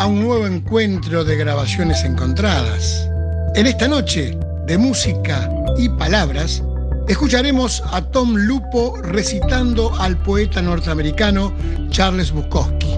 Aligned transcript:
A 0.00 0.06
un 0.06 0.22
nuevo 0.24 0.46
encuentro 0.46 1.24
de 1.24 1.36
grabaciones 1.36 2.04
encontradas. 2.04 3.06
En 3.54 3.66
esta 3.66 3.86
noche 3.86 4.34
de 4.66 4.78
música 4.78 5.46
y 5.76 5.90
palabras, 5.90 6.62
escucharemos 7.06 7.82
a 7.92 8.00
Tom 8.00 8.34
Lupo 8.34 8.96
recitando 9.02 9.94
al 10.00 10.16
poeta 10.22 10.62
norteamericano 10.62 11.52
Charles 11.90 12.32
Bukowski 12.32 12.96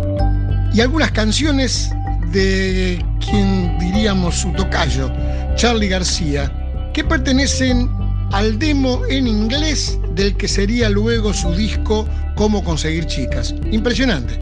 y 0.72 0.80
algunas 0.80 1.10
canciones 1.10 1.90
de 2.30 3.04
quien 3.18 3.76
diríamos 3.80 4.36
su 4.36 4.52
tocayo, 4.52 5.10
Charlie 5.56 5.88
García, 5.88 6.52
que 6.94 7.02
pertenecen 7.02 7.90
al 8.30 8.60
demo 8.60 9.04
en 9.08 9.26
inglés 9.26 9.98
del 10.14 10.36
que 10.36 10.46
sería 10.46 10.88
luego 10.88 11.34
su 11.34 11.52
disco 11.52 12.06
Cómo 12.36 12.62
conseguir 12.62 13.06
chicas. 13.06 13.56
Impresionante. 13.72 14.38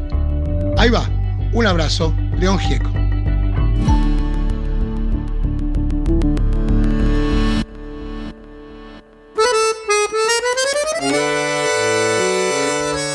Ahí 0.76 0.90
va. 0.90 1.08
Un 1.52 1.66
abrazo, 1.66 2.14
León 2.40 2.58
Gieco. 2.58 2.90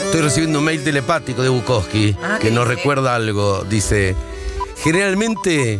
Estoy 0.05 0.21
recibiendo 0.21 0.59
un 0.59 0.65
mail 0.65 0.83
telepático 0.83 1.41
de 1.41 1.49
Bukowski 1.49 2.15
Ah, 2.23 2.37
que 2.39 2.47
¿qué 2.47 2.53
nos 2.53 2.65
dice? 2.67 2.75
recuerda 2.77 3.15
algo. 3.15 3.63
Dice, 3.65 4.15
generalmente, 4.81 5.79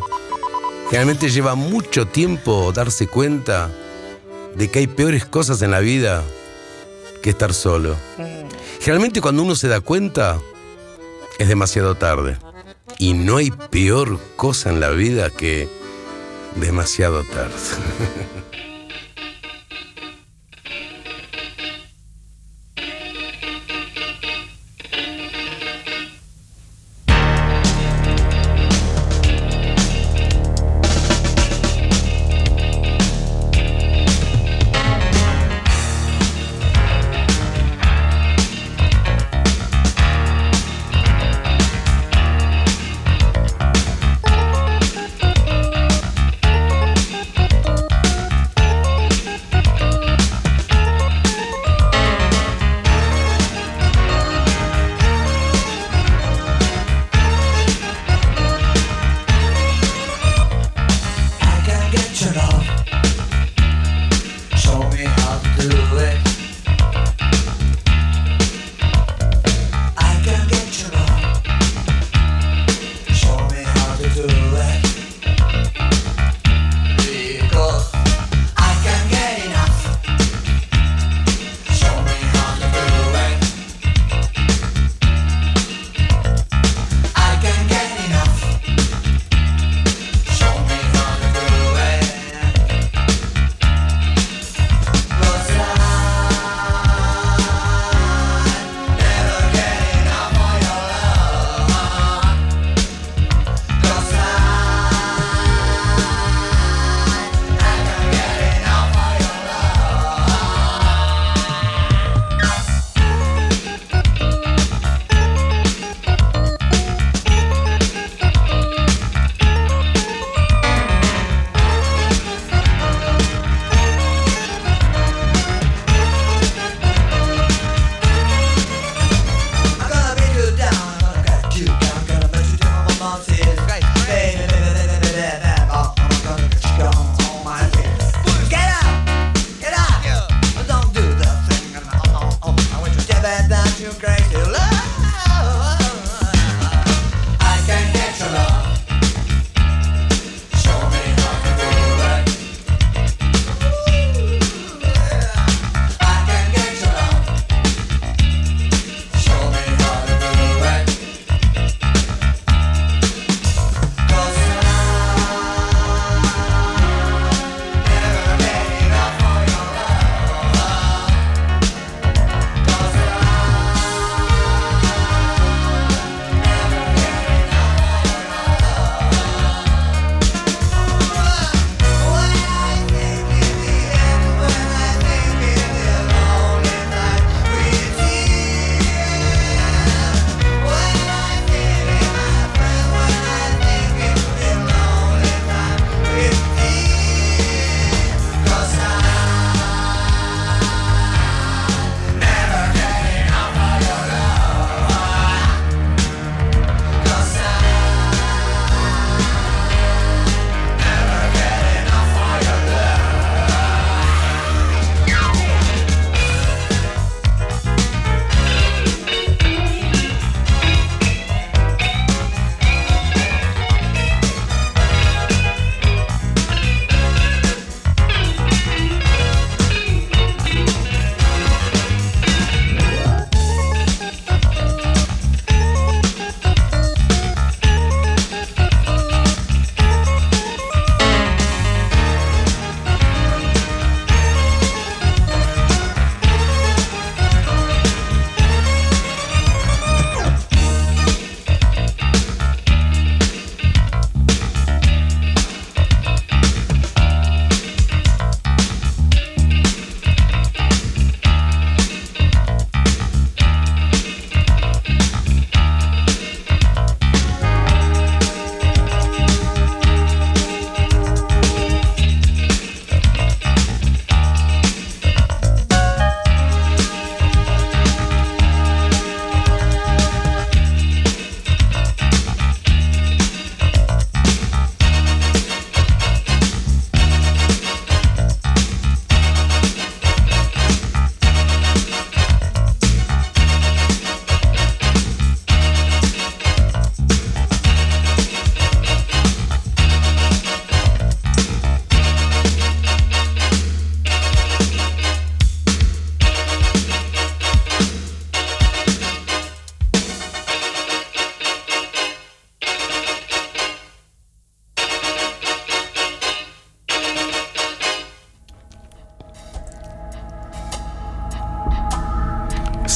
generalmente 0.89 1.29
lleva 1.29 1.55
mucho 1.55 2.05
tiempo 2.07 2.71
darse 2.73 3.07
cuenta 3.07 3.69
de 4.55 4.69
que 4.69 4.79
hay 4.79 4.87
peores 4.87 5.25
cosas 5.25 5.61
en 5.61 5.71
la 5.71 5.79
vida 5.79 6.23
que 7.21 7.29
estar 7.29 7.53
solo. 7.53 7.95
Generalmente 8.79 9.21
cuando 9.21 9.43
uno 9.43 9.55
se 9.55 9.67
da 9.67 9.79
cuenta 9.79 10.39
es 11.39 11.47
demasiado 11.47 11.95
tarde. 11.95 12.37
Y 12.97 13.13
no 13.13 13.37
hay 13.37 13.51
peor 13.51 14.19
cosa 14.35 14.69
en 14.69 14.79
la 14.79 14.89
vida 14.89 15.29
que 15.29 15.67
demasiado 16.55 17.23
tarde. 17.23 17.53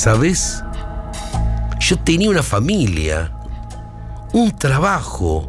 ¿Sabes? 0.10 0.64
Yo 1.80 1.96
tenía 2.00 2.32
una 2.32 2.42
familia, 2.42 3.32
un 4.34 4.58
trabajo, 4.58 5.48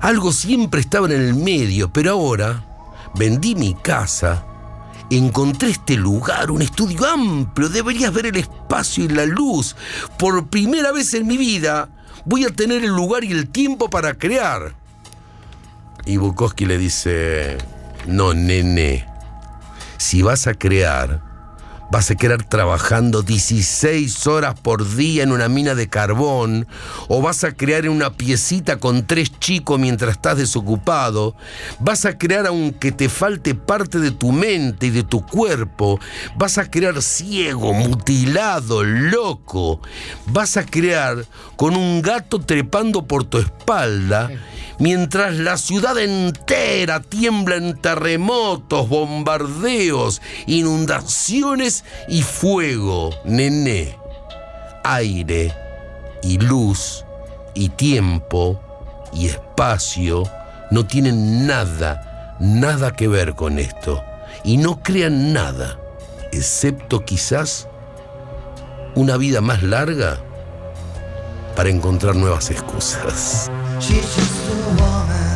algo 0.00 0.32
siempre 0.32 0.80
estaba 0.80 1.08
en 1.08 1.12
el 1.20 1.34
medio, 1.34 1.92
pero 1.92 2.12
ahora 2.12 2.64
vendí 3.16 3.54
mi 3.54 3.74
casa, 3.74 4.46
encontré 5.10 5.68
este 5.68 5.96
lugar, 5.96 6.50
un 6.50 6.62
estudio 6.62 7.04
amplio, 7.04 7.68
deberías 7.68 8.14
ver 8.14 8.28
el 8.28 8.36
espacio 8.36 9.04
y 9.04 9.08
la 9.08 9.26
luz. 9.26 9.76
Por 10.18 10.48
primera 10.48 10.90
vez 10.90 11.12
en 11.12 11.26
mi 11.26 11.36
vida 11.36 11.90
voy 12.24 12.46
a 12.46 12.56
tener 12.56 12.82
el 12.82 12.96
lugar 12.96 13.24
y 13.24 13.32
el 13.32 13.50
tiempo 13.50 13.90
para 13.90 14.14
crear. 14.14 14.74
Y 16.06 16.16
Bukowski 16.16 16.64
le 16.64 16.78
dice, 16.78 17.58
no, 18.06 18.32
nene, 18.32 19.06
si 19.98 20.22
vas 20.22 20.46
a 20.46 20.54
crear, 20.54 21.29
vas 21.90 22.10
a 22.10 22.14
quedar 22.14 22.44
trabajando 22.44 23.22
16 23.22 24.26
horas 24.26 24.58
por 24.60 24.88
día 24.96 25.22
en 25.22 25.32
una 25.32 25.48
mina 25.48 25.74
de 25.74 25.88
carbón, 25.88 26.66
o 27.08 27.20
vas 27.20 27.44
a 27.44 27.52
crear 27.52 27.84
en 27.84 27.90
una 27.90 28.12
piecita 28.12 28.78
con 28.78 29.06
tres 29.06 29.32
chicos 29.38 29.78
mientras 29.78 30.12
estás 30.12 30.38
desocupado, 30.38 31.34
vas 31.80 32.04
a 32.04 32.16
crear 32.16 32.46
aunque 32.46 32.92
te 32.92 33.08
falte 33.08 33.54
parte 33.54 33.98
de 33.98 34.12
tu 34.12 34.32
mente 34.32 34.86
y 34.86 34.90
de 34.90 35.02
tu 35.02 35.26
cuerpo, 35.26 35.98
vas 36.36 36.58
a 36.58 36.70
crear 36.70 37.02
ciego, 37.02 37.72
mutilado, 37.72 38.84
loco, 38.84 39.80
vas 40.26 40.56
a 40.56 40.64
crear 40.64 41.24
con 41.56 41.76
un 41.76 42.02
gato 42.02 42.40
trepando 42.40 43.06
por 43.06 43.24
tu 43.24 43.38
espalda 43.38 44.30
mientras 44.80 45.36
la 45.36 45.56
ciudad 45.56 45.96
entera 45.98 47.00
tiembla 47.00 47.56
en 47.56 47.78
terremotos, 47.80 48.88
bombardeos, 48.88 50.20
inundaciones 50.46 51.84
y 52.08 52.22
fuego, 52.22 53.10
nené. 53.24 53.96
Aire 54.82 55.54
y 56.22 56.38
luz 56.38 57.04
y 57.54 57.68
tiempo 57.68 58.60
y 59.12 59.26
espacio 59.26 60.24
no 60.70 60.86
tienen 60.86 61.46
nada, 61.46 62.36
nada 62.40 62.92
que 62.92 63.06
ver 63.06 63.34
con 63.34 63.58
esto. 63.58 64.02
Y 64.42 64.56
no 64.56 64.82
crean 64.82 65.32
nada, 65.32 65.78
excepto 66.32 67.04
quizás 67.04 67.68
una 68.94 69.16
vida 69.16 69.40
más 69.40 69.62
larga 69.62 70.18
para 71.54 71.68
encontrar 71.68 72.16
nuevas 72.16 72.50
excusas. 72.50 73.50
She's 73.80 74.14
just 74.14 74.50
a 74.50 74.56
woman. 74.78 75.29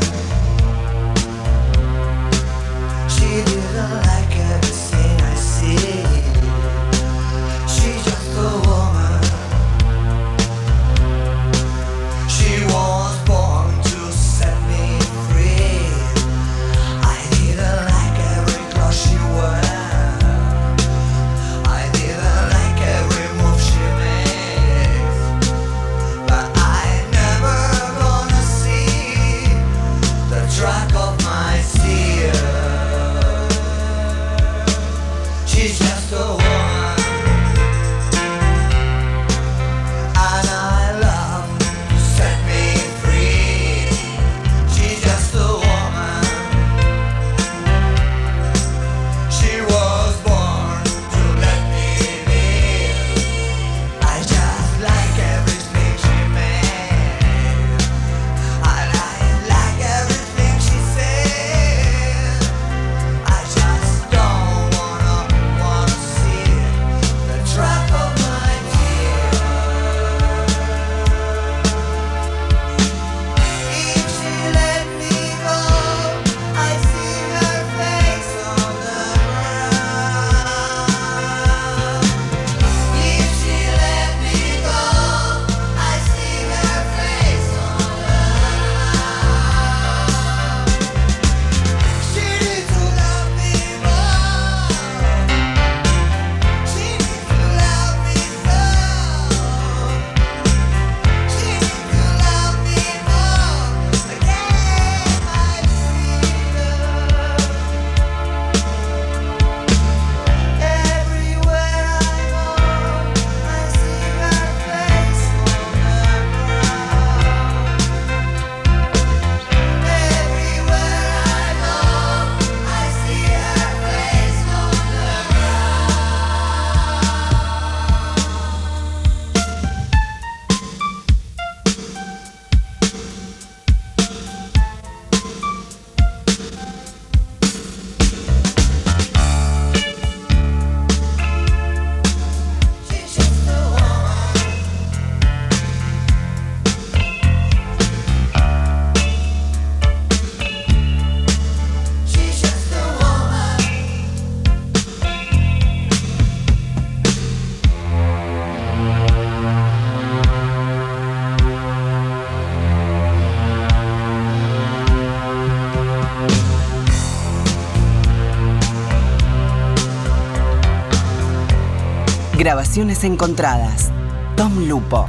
Grabaciones 172.55 173.03
encontradas. 173.03 173.91
Tom 174.37 174.69
Lupo. 174.69 175.08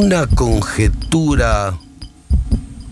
Una 0.00 0.26
conjetura 0.26 1.78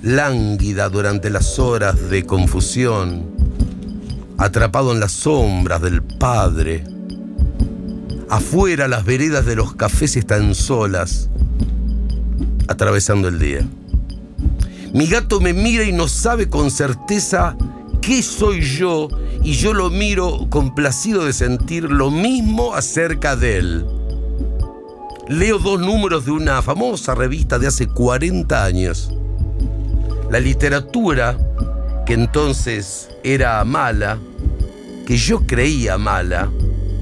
lánguida 0.03 0.91
durante 0.91 1.31
las 1.31 1.59
horas 1.59 2.11
de 2.11 2.27
confusión, 2.27 3.25
atrapado 4.37 4.93
en 4.93 5.01
las 5.01 5.13
sombras 5.13 5.81
del 5.81 6.03
Padre. 6.03 6.85
Afuera 8.29 8.89
las 8.89 9.07
veredas 9.07 9.47
de 9.47 9.57
los 9.57 9.75
cafés 9.75 10.17
están 10.17 10.55
solas, 10.55 11.31
atravesando 12.69 13.29
el 13.29 13.39
día. 13.39 13.67
Mi 14.93 15.07
gato 15.07 15.41
me 15.41 15.55
mira 15.55 15.85
y 15.85 15.93
no 15.93 16.09
sabe 16.09 16.51
con 16.51 16.71
certeza 16.71 17.57
qué 18.03 18.23
soy 18.23 18.61
yo 18.61 19.09
y 19.43 19.53
yo 19.53 19.73
lo 19.73 19.89
miro 19.89 20.47
complacido 20.51 21.25
de 21.25 21.33
sentir 21.33 21.85
lo 21.85 22.11
mismo 22.11 22.75
acerca 22.75 23.35
de 23.35 23.57
él. 23.57 23.98
Leo 25.29 25.59
dos 25.59 25.79
números 25.79 26.25
de 26.25 26.31
una 26.31 26.63
famosa 26.63 27.15
revista 27.15 27.59
de 27.59 27.67
hace 27.67 27.87
40 27.87 28.65
años. 28.65 29.13
La 30.31 30.41
literatura, 30.41 31.37
que 32.07 32.15
entonces 32.15 33.11
era 33.23 33.63
mala, 33.65 34.19
que 35.07 35.19
yo 35.19 35.47
creía 35.47 35.99
mala, 35.99 36.51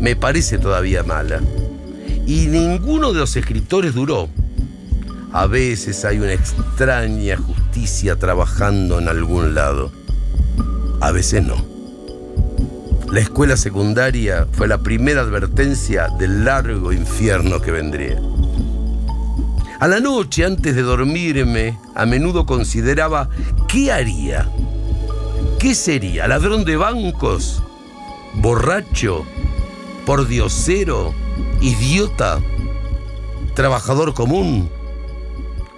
me 0.00 0.16
parece 0.16 0.59
todavía 0.59 1.04
mala. 1.04 1.40
Y 2.26 2.47
ninguno 2.47 3.12
de 3.12 3.21
los 3.21 3.37
escritores 3.37 3.95
duró. 3.95 4.28
A 5.33 5.47
veces 5.47 6.04
hay 6.04 6.18
una 6.18 6.33
extraña 6.33 7.37
justicia 7.37 8.16
trabajando 8.16 8.99
en 8.99 9.06
algún 9.06 9.54
lado. 9.54 9.92
A 11.00 11.12
veces 11.12 11.45
no. 11.45 11.75
La 13.11 13.21
escuela 13.21 13.57
secundaria 13.57 14.49
fue 14.51 14.67
la 14.67 14.79
primera 14.79 15.21
advertencia 15.21 16.09
del 16.19 16.45
largo 16.45 16.93
infierno 16.93 17.61
que 17.61 17.71
vendría. 17.71 18.21
A 19.79 19.87
la 19.87 20.01
noche, 20.01 20.45
antes 20.45 20.75
de 20.75 20.83
dormirme, 20.83 21.79
a 21.95 22.05
menudo 22.05 22.47
consideraba 22.47 23.29
qué 23.69 23.93
haría. 23.93 24.49
¿Qué 25.61 25.75
sería? 25.75 26.27
¿Ladrón 26.27 26.65
de 26.65 26.77
bancos? 26.77 27.63
¿Borracho? 28.35 29.25
¿Pordiosero? 30.05 31.15
¿Idiota? 31.61 32.41
¿Trabajador 33.55 34.15
común? 34.15 34.69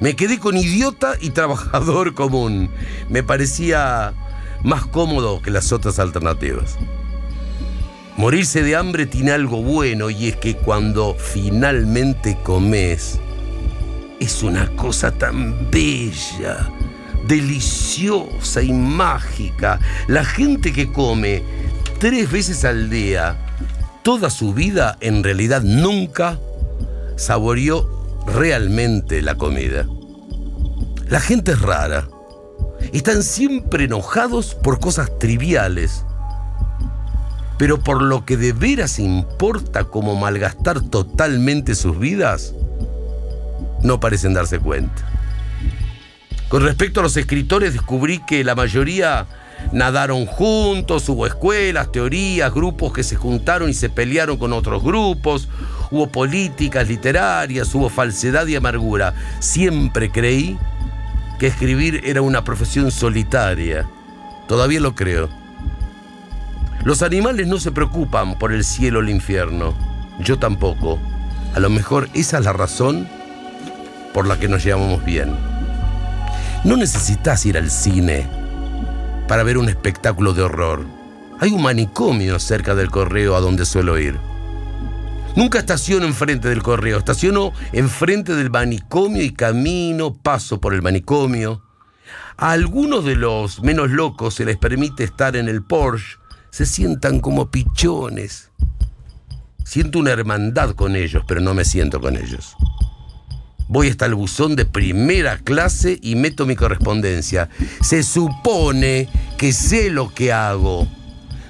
Me 0.00 0.16
quedé 0.16 0.38
con 0.38 0.56
idiota 0.56 1.14
y 1.20 1.30
trabajador 1.30 2.14
común. 2.14 2.70
Me 3.11 3.23
parecía 3.23 4.14
más 4.62 4.87
cómodo 4.87 5.42
que 5.42 5.50
las 5.50 5.73
otras 5.73 5.99
alternativas. 5.99 6.78
Morirse 8.18 8.64
de 8.64 8.75
hambre 8.75 9.06
tiene 9.06 9.30
algo 9.30 9.62
bueno 9.62 10.10
y 10.10 10.26
es 10.26 10.37
que 10.37 10.56
cuando 10.56 11.14
finalmente 11.14 12.37
comes, 12.42 13.20
es 14.18 14.42
una 14.42 14.75
cosa 14.75 15.12
tan 15.12 15.70
bella, 15.70 16.68
deliciosa 17.28 18.60
y 18.60 18.72
mágica. 18.72 19.78
La 20.08 20.25
gente 20.25 20.72
que 20.72 20.90
come 20.90 21.44
tres 22.00 22.28
veces 22.28 22.64
al 22.64 22.90
día, 22.90 23.37
toda 24.02 24.30
su 24.30 24.52
vida 24.52 24.98
en 25.00 25.22
realidad 25.22 25.62
nunca 25.62 26.40
saboreó 27.14 27.88
realmente 28.26 29.22
la 29.22 29.37
comida. 29.37 29.87
La 31.08 31.20
gente 31.20 31.52
es 31.52 31.62
rara. 31.62 32.08
Están 32.92 33.22
siempre 33.22 33.84
enojados 33.84 34.56
por 34.56 34.80
cosas 34.80 35.16
triviales. 35.20 36.04
Pero 37.58 37.80
por 37.80 38.02
lo 38.02 38.24
que 38.24 38.36
de 38.36 38.52
veras 38.52 38.98
importa 38.98 39.84
como 39.84 40.14
malgastar 40.14 40.80
totalmente 40.80 41.74
sus 41.74 41.98
vidas, 41.98 42.54
no 43.82 44.00
parecen 44.00 44.34
darse 44.34 44.58
cuenta. 44.58 45.04
Con 46.48 46.62
respecto 46.62 47.00
a 47.00 47.02
los 47.02 47.16
escritores, 47.16 47.74
descubrí 47.74 48.20
que 48.20 48.42
la 48.42 48.54
mayoría 48.54 49.26
nadaron 49.72 50.24
juntos, 50.24 51.08
hubo 51.08 51.26
escuelas, 51.26 51.92
teorías, 51.92 52.52
grupos 52.54 52.92
que 52.92 53.02
se 53.02 53.16
juntaron 53.16 53.68
y 53.68 53.74
se 53.74 53.90
pelearon 53.90 54.38
con 54.38 54.52
otros 54.52 54.82
grupos, 54.82 55.48
hubo 55.90 56.08
políticas 56.08 56.88
literarias, 56.88 57.74
hubo 57.74 57.90
falsedad 57.90 58.46
y 58.46 58.56
amargura. 58.56 59.14
Siempre 59.40 60.10
creí 60.10 60.56
que 61.38 61.48
escribir 61.48 62.00
era 62.04 62.22
una 62.22 62.44
profesión 62.44 62.90
solitaria. 62.90 63.88
Todavía 64.46 64.80
lo 64.80 64.94
creo. 64.94 65.28
Los 66.85 67.02
animales 67.02 67.47
no 67.47 67.58
se 67.58 67.73
preocupan 67.73 68.38
por 68.38 68.52
el 68.52 68.64
cielo 68.64 69.00
o 69.00 69.02
el 69.02 69.11
infierno. 69.11 69.75
Yo 70.20 70.38
tampoco. 70.38 70.99
A 71.54 71.61
lo 71.61 71.70
mejor 71.70 72.08
esa 72.14 72.38
es 72.38 72.44
la 72.44 72.52
razón 72.52 73.08
por 74.14 74.26
la 74.26 74.38
que 74.38 74.49
nos 74.49 74.64
llevamos 74.64 75.04
bien. 75.04 75.35
No 76.64 76.76
necesitas 76.76 77.44
ir 77.47 77.56
al 77.56 77.70
cine 77.70 78.26
para 79.28 79.42
ver 79.42 79.58
un 79.58 79.68
espectáculo 79.68 80.32
de 80.32 80.42
horror. 80.42 80.85
Hay 81.40 81.52
un 81.52 81.62
manicomio 81.62 82.38
cerca 82.38 82.75
del 82.75 82.90
correo 82.90 83.37
a 83.37 83.40
donde 83.40 83.64
suelo 83.64 83.99
ir. 83.99 84.18
Nunca 85.37 85.61
estaciono 85.61 86.04
enfrente 86.04 86.49
del 86.49 86.64
correo, 86.64 86.99
estaciono 86.99 87.52
enfrente 87.73 88.35
del 88.35 88.50
manicomio 88.50 89.23
y 89.23 89.32
camino, 89.32 90.14
paso 90.14 90.61
por 90.61 90.75
el 90.75 90.82
manicomio. 90.82 91.62
A 92.37 92.52
algunos 92.52 93.04
de 93.04 93.14
los 93.14 93.62
menos 93.62 93.90
locos 93.90 94.35
se 94.35 94.44
les 94.44 94.56
permite 94.56 95.04
estar 95.04 95.37
en 95.37 95.49
el 95.49 95.62
Porsche, 95.62 96.18
se 96.50 96.66
sientan 96.66 97.20
como 97.20 97.50
pichones. 97.50 98.50
Siento 99.64 99.98
una 99.98 100.12
hermandad 100.12 100.70
con 100.70 100.96
ellos, 100.96 101.22
pero 101.26 101.40
no 101.40 101.54
me 101.54 101.64
siento 101.64 102.00
con 102.00 102.16
ellos. 102.16 102.56
Voy 103.68 103.88
hasta 103.88 104.06
el 104.06 104.14
buzón 104.14 104.56
de 104.56 104.64
primera 104.64 105.36
clase 105.38 105.98
y 106.02 106.16
meto 106.16 106.46
mi 106.46 106.56
correspondencia. 106.56 107.50
Se 107.82 108.02
supone 108.02 109.10
que 109.36 109.52
sé 109.52 109.90
lo 109.90 110.14
que 110.14 110.32
hago. 110.32 110.88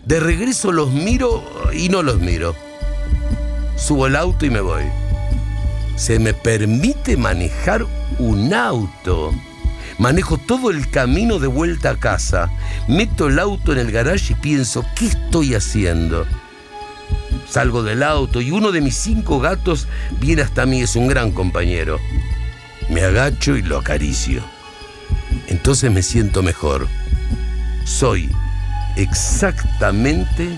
De 0.04 0.18
regreso 0.18 0.72
los 0.72 0.90
miro 0.92 1.44
y 1.72 1.90
no 1.90 2.02
los 2.02 2.18
miro. 2.18 2.56
Subo 3.76 4.08
el 4.08 4.16
auto 4.16 4.46
y 4.46 4.50
me 4.50 4.60
voy. 4.60 4.82
Se 5.94 6.18
me 6.18 6.34
permite 6.34 7.16
manejar 7.16 7.86
un 8.18 8.52
auto. 8.52 9.32
Manejo 9.98 10.38
todo 10.38 10.70
el 10.70 10.88
camino 10.90 11.40
de 11.40 11.48
vuelta 11.48 11.90
a 11.90 11.96
casa. 11.96 12.50
Meto 12.86 13.26
el 13.26 13.38
auto 13.38 13.72
en 13.72 13.78
el 13.78 13.90
garage 13.90 14.32
y 14.32 14.36
pienso, 14.36 14.84
¿qué 14.94 15.06
estoy 15.06 15.54
haciendo? 15.54 16.24
Salgo 17.48 17.82
del 17.82 18.02
auto 18.02 18.40
y 18.40 18.52
uno 18.52 18.70
de 18.70 18.80
mis 18.80 18.96
cinco 18.96 19.40
gatos 19.40 19.88
viene 20.20 20.42
hasta 20.42 20.66
mí, 20.66 20.82
es 20.82 20.94
un 20.94 21.08
gran 21.08 21.32
compañero. 21.32 21.98
Me 22.88 23.02
agacho 23.02 23.56
y 23.56 23.62
lo 23.62 23.78
acaricio. 23.78 24.42
Entonces 25.48 25.90
me 25.90 26.02
siento 26.02 26.42
mejor. 26.42 26.86
Soy 27.84 28.30
exactamente 28.96 30.48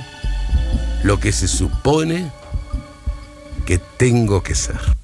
lo 1.02 1.18
que 1.18 1.32
se 1.32 1.48
supone 1.48 2.30
que 3.64 3.78
tengo 3.78 4.42
que 4.42 4.54
ser. 4.54 4.99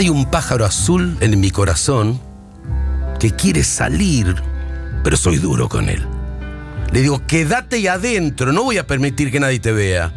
Hay 0.00 0.08
un 0.08 0.24
pájaro 0.24 0.64
azul 0.64 1.18
en 1.20 1.38
mi 1.38 1.50
corazón 1.50 2.18
que 3.18 3.32
quiere 3.32 3.62
salir, 3.62 4.34
pero 5.04 5.14
soy 5.14 5.36
duro 5.36 5.68
con 5.68 5.90
él. 5.90 6.06
Le 6.90 7.02
digo, 7.02 7.26
quédate 7.26 7.86
adentro, 7.86 8.50
no 8.50 8.64
voy 8.64 8.78
a 8.78 8.86
permitir 8.86 9.30
que 9.30 9.40
nadie 9.40 9.60
te 9.60 9.72
vea. 9.72 10.10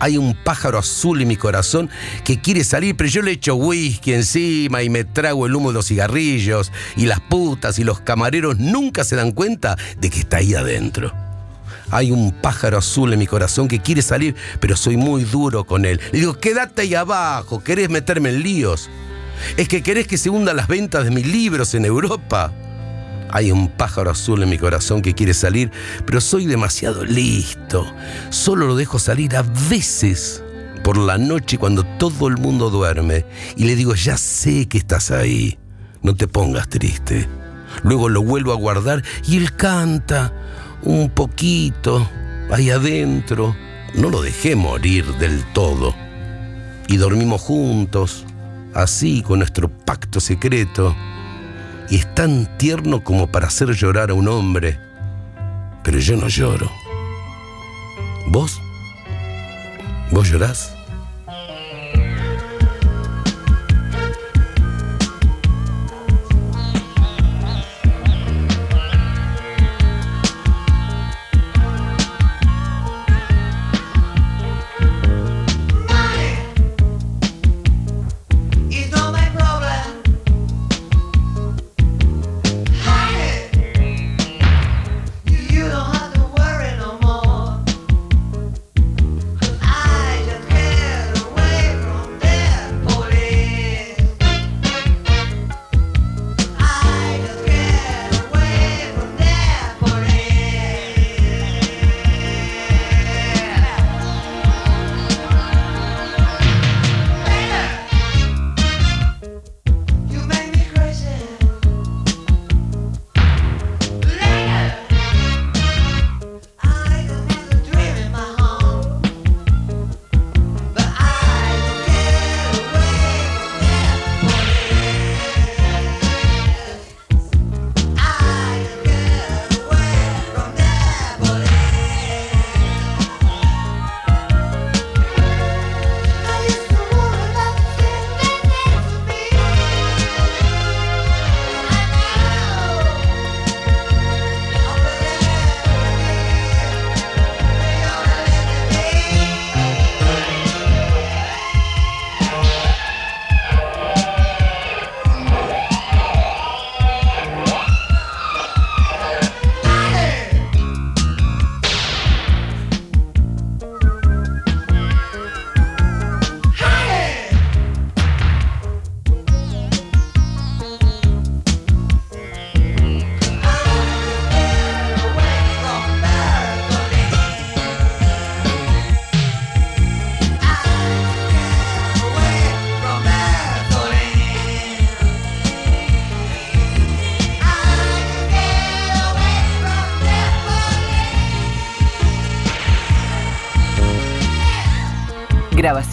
Hay 0.00 0.16
un 0.16 0.34
pájaro 0.42 0.78
azul 0.78 1.20
en 1.20 1.28
mi 1.28 1.36
corazón 1.36 1.90
que 2.24 2.40
quiere 2.40 2.64
salir, 2.64 2.96
pero 2.96 3.10
yo 3.10 3.20
le 3.20 3.32
echo 3.32 3.56
whisky 3.56 4.14
encima 4.14 4.82
y 4.82 4.88
me 4.88 5.04
trago 5.04 5.44
el 5.44 5.54
humo 5.54 5.68
de 5.68 5.74
los 5.74 5.88
cigarrillos 5.88 6.72
y 6.96 7.04
las 7.04 7.20
putas 7.20 7.78
y 7.78 7.84
los 7.84 8.00
camareros 8.00 8.58
nunca 8.58 9.04
se 9.04 9.14
dan 9.14 9.32
cuenta 9.32 9.76
de 10.00 10.08
que 10.08 10.20
está 10.20 10.38
ahí 10.38 10.54
adentro. 10.54 11.25
Hay 11.90 12.10
un 12.10 12.32
pájaro 12.32 12.78
azul 12.78 13.12
en 13.12 13.18
mi 13.18 13.26
corazón 13.26 13.68
que 13.68 13.80
quiere 13.80 14.02
salir, 14.02 14.34
pero 14.60 14.76
soy 14.76 14.96
muy 14.96 15.24
duro 15.24 15.64
con 15.64 15.84
él. 15.84 16.00
Le 16.12 16.20
digo, 16.20 16.38
quédate 16.38 16.82
ahí 16.82 16.94
abajo, 16.94 17.62
querés 17.62 17.90
meterme 17.90 18.30
en 18.30 18.42
líos. 18.42 18.90
Es 19.56 19.68
que 19.68 19.82
querés 19.82 20.06
que 20.06 20.18
se 20.18 20.30
hundan 20.30 20.56
las 20.56 20.68
ventas 20.68 21.04
de 21.04 21.10
mis 21.10 21.26
libros 21.26 21.74
en 21.74 21.84
Europa. 21.84 22.52
Hay 23.30 23.50
un 23.50 23.68
pájaro 23.68 24.10
azul 24.10 24.42
en 24.42 24.48
mi 24.48 24.58
corazón 24.58 25.02
que 25.02 25.14
quiere 25.14 25.34
salir, 25.34 25.70
pero 26.06 26.20
soy 26.20 26.46
demasiado 26.46 27.04
listo. 27.04 27.86
Solo 28.30 28.66
lo 28.66 28.76
dejo 28.76 28.98
salir 28.98 29.36
a 29.36 29.42
veces 29.68 30.42
por 30.82 30.96
la 30.96 31.18
noche 31.18 31.58
cuando 31.58 31.84
todo 31.98 32.28
el 32.28 32.36
mundo 32.36 32.70
duerme. 32.70 33.26
Y 33.56 33.64
le 33.64 33.76
digo, 33.76 33.94
ya 33.94 34.16
sé 34.16 34.66
que 34.66 34.78
estás 34.78 35.10
ahí. 35.10 35.58
No 36.02 36.14
te 36.14 36.28
pongas 36.28 36.68
triste. 36.68 37.28
Luego 37.82 38.08
lo 38.08 38.22
vuelvo 38.22 38.52
a 38.52 38.56
guardar 38.56 39.02
y 39.26 39.36
él 39.36 39.54
canta 39.54 40.32
un 40.82 41.10
poquito 41.10 42.08
ahí 42.50 42.70
adentro. 42.70 43.56
No 43.94 44.10
lo 44.10 44.22
dejé 44.22 44.56
morir 44.56 45.06
del 45.14 45.44
todo. 45.52 45.94
Y 46.88 46.98
dormimos 46.98 47.40
juntos, 47.40 48.24
así 48.74 49.22
con 49.22 49.38
nuestro 49.40 49.68
pacto 49.68 50.20
secreto. 50.20 50.94
Y 51.88 51.96
es 51.96 52.14
tan 52.14 52.58
tierno 52.58 53.02
como 53.02 53.26
para 53.28 53.46
hacer 53.46 53.72
llorar 53.72 54.10
a 54.10 54.14
un 54.14 54.28
hombre. 54.28 54.78
Pero 55.82 55.98
yo 55.98 56.16
no 56.16 56.28
lloro. 56.28 56.70
¿Vos? 58.28 58.60
¿Vos 60.10 60.28
llorás? 60.28 60.75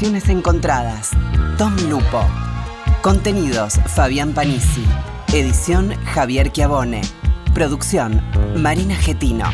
Encontradas. 0.03 1.11
Tom 1.57 1.73
Lupo. 1.89 2.21
Contenidos 3.01 3.79
Fabián 3.95 4.33
Panisi. 4.33 4.83
Edición 5.31 5.93
Javier 6.03 6.51
Chiavone. 6.51 7.01
Producción 7.53 8.21
Marina 8.57 8.95
Getino. 8.95 9.45